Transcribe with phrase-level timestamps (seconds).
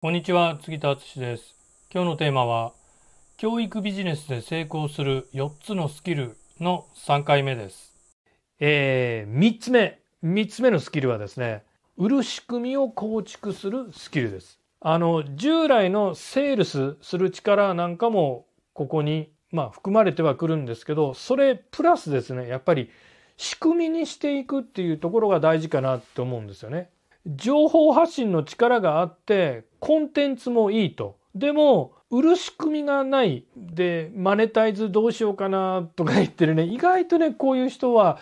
[0.00, 1.56] こんにちは杉田敦です。
[1.92, 2.72] 今日のテーマは
[3.36, 7.96] 教育ビジネスで成功する4つのスキルの3回目です。
[8.60, 11.64] えー、3つ目3つ目のスキルはですね
[11.96, 14.60] 売る仕組みを構築するスキルです。
[14.78, 22.88] あの従来のセールスする力なんかもここにまあ含まれてはくるんですけどそれプラスですねやっぱり
[23.36, 26.88] 仕組みにしていくっていうところが大事かなって思うんですよね。
[27.28, 31.18] 情報発信の力があってコンテンツもいいと。
[31.34, 38.18] でも売る仕組みがないでマネタイズどうしようかなとか言ってるね意外とねこういう人は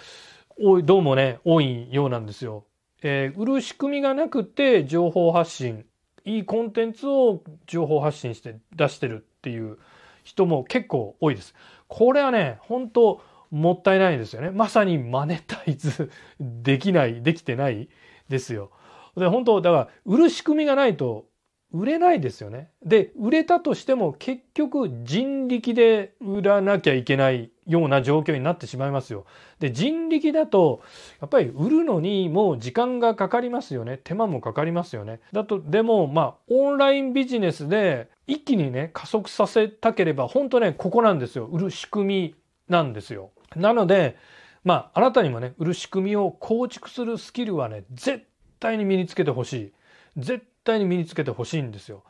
[0.59, 2.65] 多いどうもね多いようなんですよ。
[3.03, 5.85] えー、売る仕組みがなくて情報発信
[6.25, 9.79] いいコンテンツを情報発信して出してるっていう
[10.25, 11.55] 人も結構多いです。
[11.87, 13.21] これはね本当
[13.53, 14.51] もったいないですよね。
[14.51, 17.89] まさにマネタイズできないできてない
[18.29, 18.73] ですよ。
[19.17, 21.27] で本当だから売る仕組みがないと
[21.73, 22.71] 売れないですよね。
[22.85, 29.27] で売れたとしても結局人力で売らなきゃいけないような状況になってしまいますよ。
[29.59, 30.81] で人力だと
[31.21, 33.99] やっぱり売るのにもう時間がかかりますよね。
[34.05, 35.21] 手間もかかりますよね。
[35.33, 41.47] だとでもまあオンラインビジネスで一気にね加速させたければ本当ねここなんですよ。
[41.47, 42.35] 売る仕組み
[42.69, 43.33] なんですよ。
[43.57, 44.17] なので
[44.63, 48.25] まああなたにもね売る仕組みを構築するスキルはね絶
[48.61, 49.73] 対に身につけてほしい。
[50.17, 52.05] 絶対に身につけてほしいんですよ。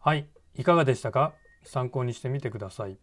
[0.00, 0.26] はい。
[0.56, 1.32] いかがでしたか？
[1.64, 2.98] 参考にしてみてください。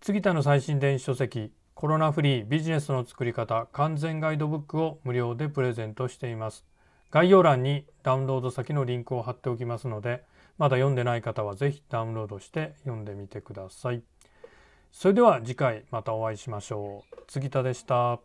[0.00, 6.64] 杉田の最新電子書籍コロナフリービジネスの作り方完全ガイドブックを無料でプレゼントしています。
[7.10, 10.24] 概要欄にダウンロード先のリンクを貼っておきますので
[10.56, 14.02] まだ読んでない方はぜひダウンロードして読んでみてください。
[14.92, 17.22] それでは次回またお会いしましょう。
[17.28, 18.20] 杉田でした。